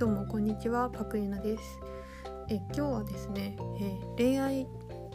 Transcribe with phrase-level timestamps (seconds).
[0.00, 0.88] どうもこんにちは。
[0.88, 1.78] パクユナです。
[2.48, 4.66] え今日はですね、え恋愛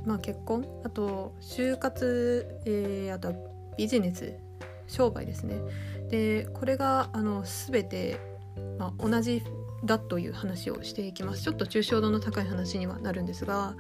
[0.06, 0.64] まあ結婚？
[0.84, 3.34] あと就活、えーあとは
[3.80, 4.36] ビジネス
[4.86, 5.60] 商売ですね。
[6.12, 8.20] でこれがあの全て、
[8.78, 9.42] まあ、同じ
[9.84, 11.42] だという話をしていきます。
[11.42, 13.76] ちょっと抽象度の高い話にはなるんですが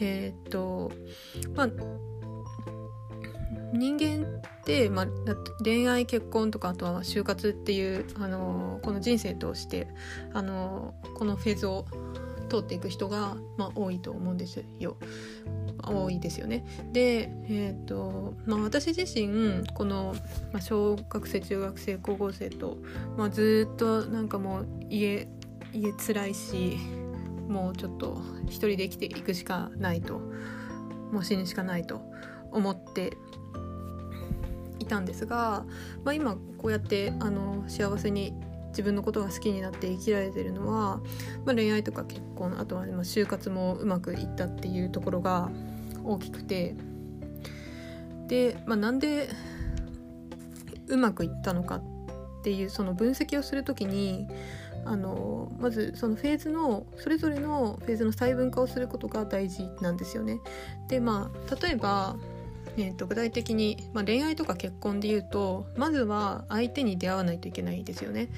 [0.00, 0.90] えーっと
[1.54, 1.68] まあ
[3.72, 5.06] 人間って、まあ、
[5.62, 9.88] 恋愛結婚とかあとは就活っていう、あのこの人生として、
[10.32, 11.86] あのこのフェーズを
[12.48, 14.96] 通っていく人が、まあ、多いと思うんですよ。
[15.84, 16.64] 多いですよね。
[16.92, 20.14] で、えーとまあ、私自身この、
[20.52, 22.78] まあ、小学生中学生高校生と、
[23.16, 25.28] まあ、ずっとなんかもう家
[25.72, 26.78] 家辛いし
[27.48, 30.20] もうちょっと一人で生きていくしかないと
[31.12, 32.00] もう死ぬしかないと
[32.50, 33.16] 思って
[34.78, 35.64] いたんですが、
[36.04, 38.34] まあ、今こうやってあの幸せに
[38.68, 41.00] 自分のことが好きになって生きられてるのは、
[41.44, 45.50] まあ、恋愛とか結婚あとはまあ就活もうまくいったっていうところが
[46.04, 46.74] 大きくて
[48.28, 49.28] で、まあ、なんで
[50.88, 51.82] うまくいったのかっ
[52.44, 54.28] ていうその分析をするときに
[54.84, 60.38] あのまずそのフェーズのそれぞれのフェーズの細分化をすることが大事なんですよね。
[60.86, 62.16] でまあ例えば
[62.78, 68.28] えー、と具体的に、まあ、恋愛とか結婚で言うとまずは相手に出会わないといけないですよね。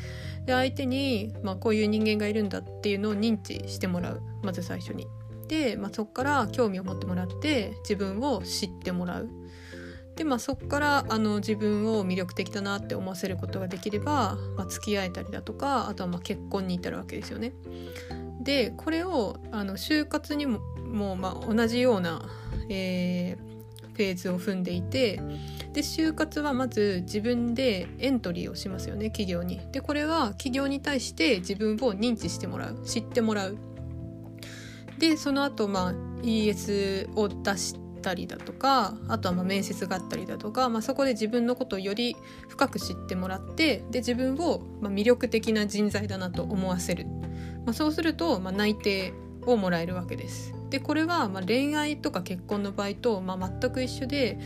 [0.47, 5.07] で相手に、まあ、こういう人間がいるんだっていうのを認知してもらうまず最初に。
[5.49, 9.29] で、まあ、そこから興味を持ってもらって自分を知ってもらう。
[10.15, 17.53] でまあそこからあの自分を魅力的だなって思わせることができれば、まあ、付き合えたりだとかあとはま結婚に至るわけですよね。
[18.43, 22.29] でこれをあの就活にももうま同じような、
[22.69, 23.48] えー
[23.99, 25.21] フェーズを踏んでいて
[25.73, 29.61] で就活はまず自分でエントリーをしますよね企業に。
[29.73, 33.59] でこれは企業に対して自分を認知してもらう知ってもらう。
[34.99, 35.93] でその後まあ
[36.23, 42.17] ES を出したりだとかあとはま面接があったりだとか、まあ、そこで自分のことをより
[42.49, 47.07] 深く知ってもらってで自分をま魅力的な人材だなと思わせる。
[47.67, 49.13] まあ、そうするとま内定
[49.53, 50.55] をもらえるわけです。
[50.71, 54.39] でこれはまあ恋愛とか結婚の場合とまあ全く一緒で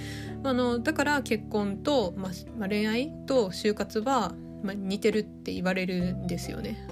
[0.44, 4.32] あのだから結婚と、まあまあ、恋愛と就活は
[4.62, 6.86] まあ似てるって言われるんですよね。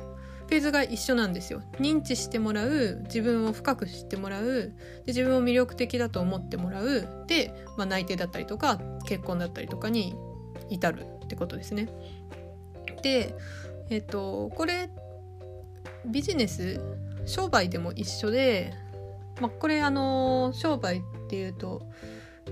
[0.50, 4.72] フェーズが一緒なんですよ認知してもらう自分を深く知ってもらうで
[5.06, 10.16] 自分を魅力的だと思ってもらうで、まあ、内定だったりとか結婚だったりとかに
[10.68, 11.88] 至るってことですね。
[13.02, 13.36] で、
[13.90, 14.90] えっと、これ
[16.06, 16.80] ビジネス
[17.26, 18.74] 商売でも一緒で、
[19.40, 21.82] まあ、これあの商売っていうと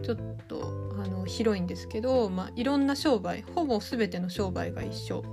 [0.02, 5.24] ちょっとあの広いんですけど、まあ、いろんな商売ほぼ全ての商売が一緒。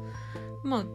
[0.64, 0.86] まあ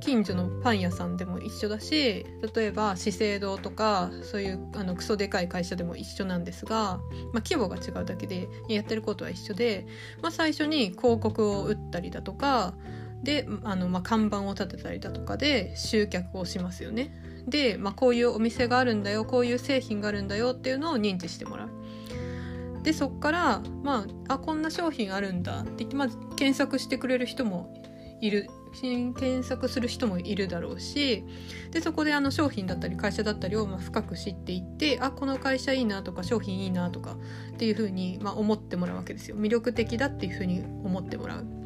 [0.00, 2.24] 近所のパン屋さんでも一緒だし
[2.54, 7.00] 例えば資生堂とかそういうあのクソでかい会社でも一緒なんですが、
[7.32, 9.86] まあ、規模が違うだけでやってることは一緒で、
[10.22, 12.74] まあ、最初に広告を打ったりだとか
[13.22, 17.12] であの、まあ、看板を立てたりだとかで集客をしますよね。
[17.46, 21.70] で、まあ、こういうお店があるんだよこういう製品があるんだよっていうのを認知してもらう。
[22.82, 27.74] でそっから、まあ、あこんな商品あるんだってって、まず検索してくれる人も
[28.20, 28.48] いる
[28.80, 31.24] 検索する人もいるだろうし
[31.70, 37.16] でそこであの商品だったり会社だったりをまあ深く知っていってあこの会社いいなとか商品いいなとか
[37.52, 41.57] っていうふうにまあ思ってもらうわけですよ魅力的だっていうふうに思ってもらう。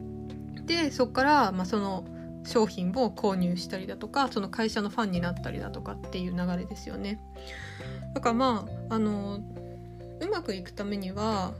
[0.67, 2.05] でそこからまあその
[2.45, 7.21] 商品を購入したりだとかその会社のファンになったりだとかっていう流れですよね。
[8.15, 9.41] だからまああの
[10.21, 11.55] うまくいくためには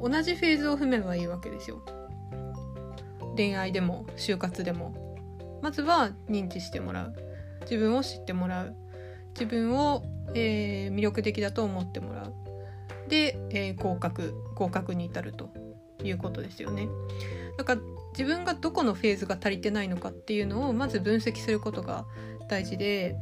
[0.00, 1.82] 同じフェーズを踏めばいいわけですよ。
[3.36, 5.08] 恋愛でも就活でも。
[5.62, 7.14] まずは認知してもらう。
[7.62, 8.76] 自分を知ってもらう。
[9.34, 10.02] 自分を、
[10.34, 12.34] えー魅力的だと思ってもらう。
[13.08, 14.34] で、えー合格。
[14.54, 15.50] 合格に至ると
[16.02, 16.88] いうことですよね。
[17.58, 17.76] だか
[18.12, 22.06] 自分がどこのフェーズが足りてないのかっていうのをまず分析することが
[22.48, 23.16] 大事で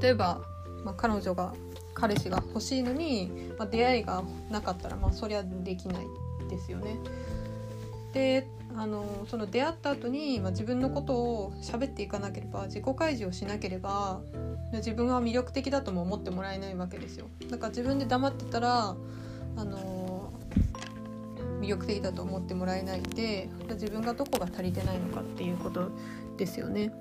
[0.00, 0.40] 例えば、
[0.84, 1.52] まあ、彼女が
[1.92, 6.06] 彼氏が欲しいのに、まあ、出会いがなかったら、まあ、そりゃできない
[6.48, 6.96] ですよね。
[8.12, 8.46] で
[8.76, 14.20] あのその出会った後に、まあ、自分のことを喋っていかなければ自己開示をしなければ
[14.72, 18.96] 自分は魅力的だとも思ってもらえないわけですよだから自分で黙ってたら
[19.56, 20.11] あの
[21.62, 25.90] 魅力的だと思ってもらえないで自分がどこが足りてないのかっていうこと
[26.36, 26.92] ですよね。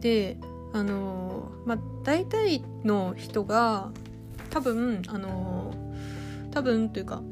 [0.00, 0.36] で
[0.72, 3.90] あのまあ大体の人が
[4.50, 5.72] 多分あの
[6.50, 7.22] 多分というか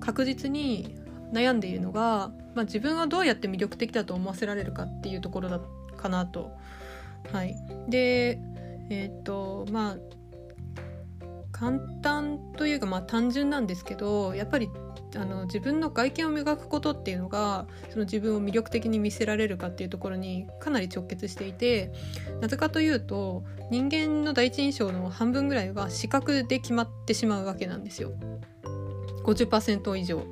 [0.00, 0.94] 確実に
[1.32, 5.60] 悩んでいるのが、まあ、自分はどうやって魅力的だと思わせられるかっていうところだ
[5.96, 6.52] かなと。
[7.32, 7.56] はい、
[7.88, 8.40] で
[8.92, 9.96] えっ、とまあ
[11.52, 14.68] 簡単というかまあ単純なんですけどやっぱり
[15.16, 21.92] あの自分の外見を磨くことっていうのがその自分を魅力的に見せられるかっていうところにかなり直結していて
[22.40, 28.12] なぜかというと人間の第一印象の半分ぐらいは視覚で決まってしまうわけなんですよ
[29.24, 30.24] 50%以上。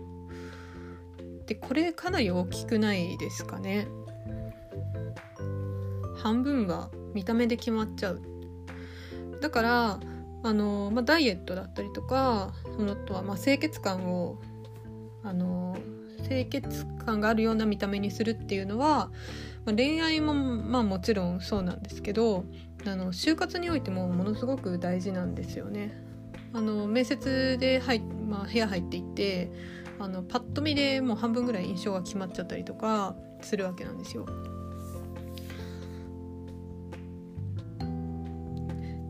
[1.46, 3.88] でこれかなり大きくないですかね。
[6.16, 8.30] 半分は見た目で決まっちゃう。
[9.40, 10.00] だから
[10.42, 14.40] あの、まあ、ダイエットだったりとかそのとはまあ清潔感を
[15.22, 15.76] あの
[16.26, 19.10] 清潔感があるような見た目にするっていうのは、
[19.64, 22.44] まあ、恋愛もまあもちろんそうなんですけど
[22.87, 25.93] あの就活においてもものすごく大事なんですよね。
[26.52, 29.52] あの面接で入、まあ、部屋入っていって
[30.00, 34.26] あのパッと見でもう半分ぐらい印象が決まっちゃったりとかするわけなんですよ。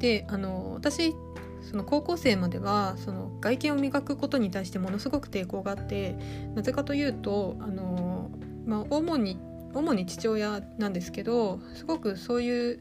[0.01, 1.15] であの私
[1.63, 6.17] その高校生まではその外見を磨くことに対してものすごく抵抗があって
[6.55, 8.31] なぜかというとあの、
[8.67, 9.39] まあ、主に
[9.73, 12.81] 主に父親なんですけどすごくそういう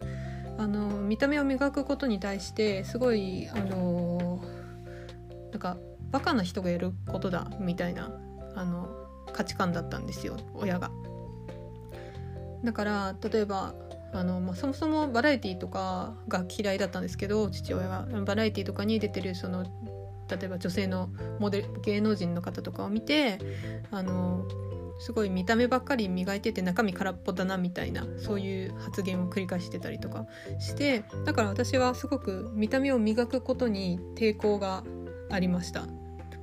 [0.58, 4.42] あの見た目を磨くことに対してすごいあの
[5.52, 5.78] なんか
[6.10, 8.12] バカな人がやることだみたいな
[8.56, 8.90] あの
[9.32, 10.90] 価値観だったんですよ親が。
[12.64, 13.74] だから例えば
[14.14, 21.10] あの、まあ、そもそもバラエティーとかが嫌いだったんですけど父親はバラエティーとかに出てるその例えば女性の
[21.40, 23.40] モデル芸能人の方とかを見て
[23.92, 24.46] あの
[25.00, 30.28] すごい見た目ばっかり磨いてて中身空っぽだなみたいなそういう発言を繰り返してたりとか
[30.60, 34.84] してだから私はすごく見た目を磨くことに抵抗が
[35.32, 35.86] ありました。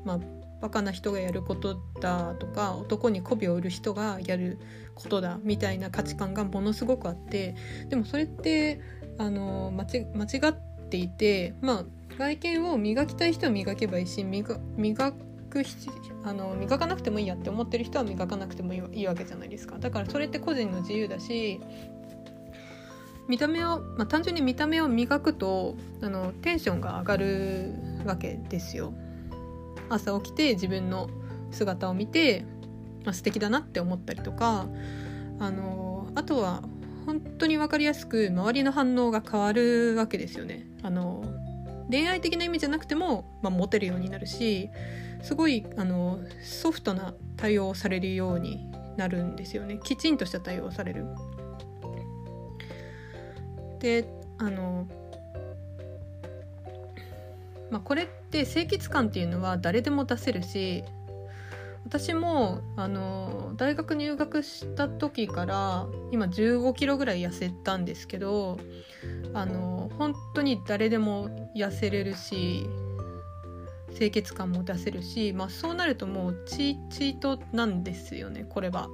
[0.04, 0.20] まあ
[0.60, 4.58] バカな人がやることだとか男に媚びを売る人がやる
[4.94, 7.54] ことだみたいな価値観がものすごくあって
[7.88, 8.80] でもそれって
[9.18, 11.84] あの間違間違っていてまあ
[12.18, 15.26] 外見を磨きたい人は磨けばいいし磨磨く
[16.24, 21.60] あの磨かなくてもいいやって思ってる人は磨かなくてもいいいいわけじゃないですかだからそれって個人の自由だし
[23.28, 27.74] 見た目を、まあ、単純に見た目を磨くとあのテンションが上がる
[28.04, 28.92] わけですよ。
[29.88, 31.08] 朝起きて自分の
[31.50, 32.44] 姿を見て、
[33.04, 34.66] まあ、素敵だなって思ったりとか
[35.38, 36.62] あのあとは
[37.04, 40.66] 本当に分かりやすく周りの反応が変わるわけですよね。
[40.82, 41.24] あの
[41.88, 44.70] 恋愛的な意味じゃなくても、まあ、モテるようになるし
[45.22, 51.06] すごいあのソフトな対応をされるようになるんですよねきちんとした対応をされる。
[53.78, 54.88] であの
[57.70, 60.84] まあ、これって清潔感っていうのは誰でも出せるし
[61.84, 68.58] 私もあの大学入学した時から今1 5キロぐらい痩せたんですけど
[69.34, 72.66] あの本当に誰でも痩せれるし
[73.96, 78.88] 清潔感も出せるし、まあ、そうなるともうチチートなんですよねこれは。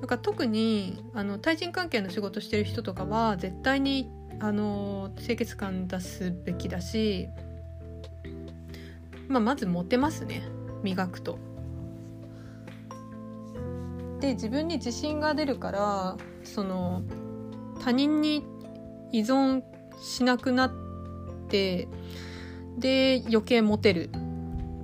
[0.00, 7.28] なんか特にあの対人関係の仕事してる人とかは絶対にあの清潔感出すべきだし、
[9.28, 10.42] まあ、まずモテますね
[10.82, 11.38] 磨くと。
[14.20, 17.02] で自分に自信が出るからその
[17.80, 18.42] 他人に
[19.12, 19.62] 依存
[20.00, 20.72] しなくなっ
[21.48, 21.88] て
[22.78, 24.10] で余計モテる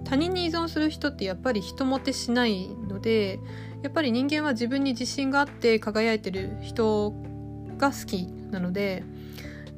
[0.05, 3.39] 他人に依存する人ってやっぱり人モテしないので
[3.83, 7.13] やっぱり人間は自分に自信があって輝いてる人
[7.79, 9.05] が好きなので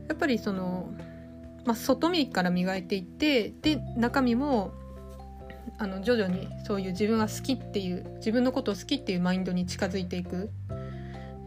[0.09, 0.91] やっぱりその、
[1.65, 4.73] まあ、外見から磨いていってで中身も
[5.79, 10.51] あの徐々にそういう自分は好きっていう自分のことを好きっていうマインドに近づいていく。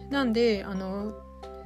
[0.09, 1.13] なんであの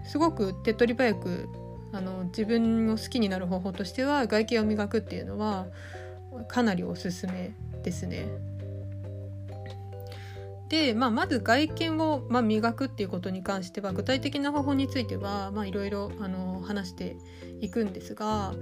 [0.06, 1.50] すごく手っ取り早く
[1.91, 5.68] あの自分を好きになる方法としては外見を磨くっていうのは
[6.48, 7.51] かなりおすすめ
[7.84, 8.27] ですね。
[10.70, 16.12] で、まあ、まず外見を、まあ、磨くっていうことに関しては具体的な方法についてはいろいろ
[16.64, 17.18] 話して
[17.60, 18.54] いくんですが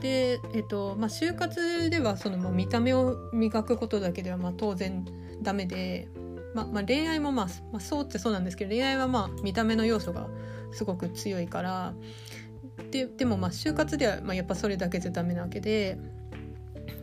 [0.00, 5.04] で、えっとまあ、就活ではその、まあ、見た目を磨くことだけではまあ当然
[5.42, 6.08] ダメで、
[6.54, 10.28] まあまあ、恋愛も、まあ、まあそうってそうなんですけど恋愛はまあ見た目の要素が
[10.72, 11.94] すごく強いから
[12.92, 15.98] ででもまあ就活ではまあやっぱそれだけじゃダメなわけで。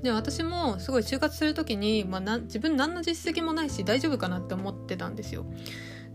[0.03, 5.45] で私もすごい就活する時に、まあ、な自分何の実績もないし大丈夫かなって思ってたんですよ。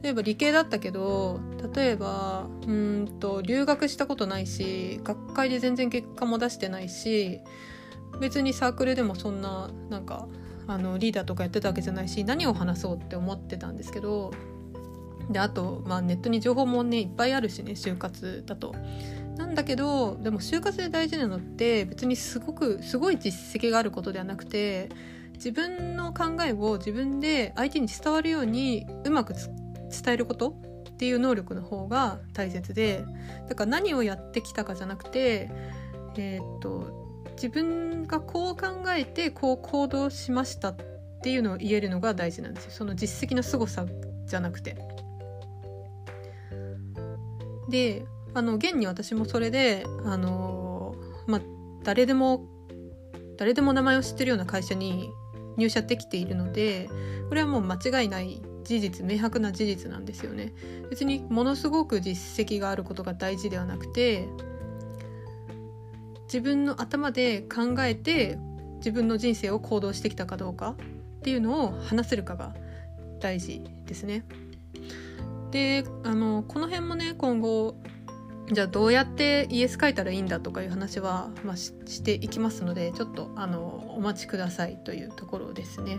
[0.02, 1.40] 例えば理系だったけど
[1.74, 7.40] 例えばうんと留学したことないし学会で全然結果も出してないし
[8.20, 10.26] 別にサークルでもそんななんか
[10.66, 14.32] あのリーダーとかやってたわけじゃないし何を話そうって思ってたんですけど
[15.30, 18.74] であと、まあ、ネットに情報もねいっぱいあるしね就活だと。
[19.36, 24.90] なんだけどでも就活で大事なのって別にすごくすごい実績があることではなくて
[25.34, 30.54] 自分の考えを自分で相手に伝わるようにうまく伝えること
[30.90, 33.04] っていう能力の方が大切で
[33.48, 35.50] だから何をやってきたかじゃなくて
[36.16, 40.76] えー、っと自分がこう考えてこう行動しましたっ
[41.22, 43.86] ていうのを言えるのが大事なんですよその実績の凄さ
[44.26, 44.76] じゃなくて。
[47.68, 50.94] であの現に私もそれであの
[51.26, 51.40] まあ
[51.82, 52.46] 誰でも
[53.36, 55.10] 誰でも名前を知ってるような会社に
[55.56, 56.88] 入社できているので
[57.28, 60.52] これはもう間違いない事実明白な事実なんですよね
[60.90, 64.28] 別にものすごく実績があることが大事ではなくて
[66.24, 68.38] 自分の頭で考えて
[68.76, 70.76] 自分の人生を行動してきたかどうか
[71.18, 72.54] っていうのを話せるかが
[73.20, 74.24] 大事ですね。
[75.50, 77.76] であのこの辺もね今後
[78.52, 85.98] じゃあどうやってイエス書いたらいいんだとかいう話は、まあ、していきますのでちょっとあのお待ちくださいというところですね。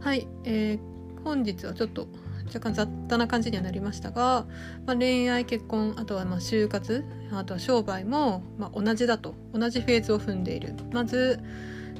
[0.00, 2.08] はい、えー、本日はちょっと
[2.46, 4.46] 若干雑多な感じにはなりましたが、
[4.86, 11.40] まあ、恋愛結婚あとはま就活あとは商売もま同じだと同じフェーズを踏んでいるまず、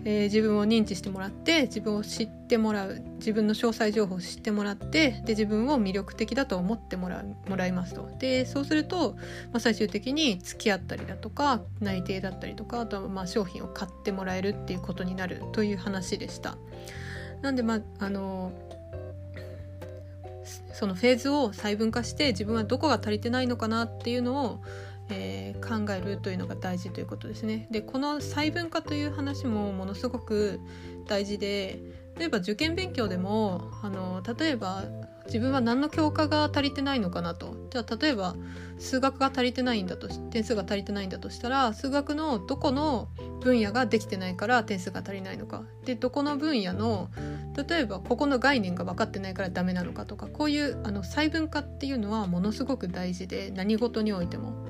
[0.04, 9.16] えー、自分を認知してもらって自分を知ってもらう自分の詳細情報を知ってもらってで自分を魅力的だと思ってもらもらいますとでそうすると、
[9.52, 16.56] まあ、最終的に付き合ったりだとか内定だったりとかあとはまあ商品を買ってもらえるっていうことになるという話でした。
[17.42, 18.52] なんでまああの
[20.72, 24.60] そのフェーズを細分化して自分はどこが足りてないのかなっていうのを、
[25.10, 27.68] えー、考えるというのが大事ということですね。
[27.70, 30.60] でこの細分化という話もものすごく
[31.06, 31.80] 大事で
[32.16, 34.84] 例えば受験勉強でもあの例えば
[35.26, 38.34] 自分は何の教科が足りてないのかなとじゃあ例えば
[38.78, 43.08] 数学が足りてないんだと点数が足りてないんだとしたら数学のどこの
[43.40, 47.10] 分野ができてないから点数が足りないのかでどこの分野の
[47.68, 54.69] 例えばここの概念が分かってないからダメなのかとかこういうあの細分化っていうのはものすごく大事で何事においても。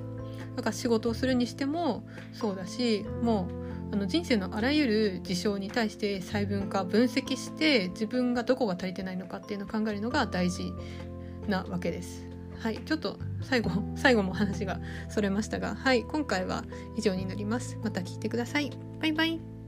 [0.57, 3.49] だか仕事をするにしてもそうだしも
[3.91, 10.73] うあの人生のあらゆる事象に対して細分化分析して自分がどこが足りてないのかっていうのを考えるのが大事
[11.49, 12.27] なわけです。
[12.61, 16.65] はい、ちょっと最後 最後も話がそれましたが、はい、今回は
[16.97, 17.79] 以上になります。
[17.83, 18.71] また聞いてください。
[19.01, 19.60] バイバイ。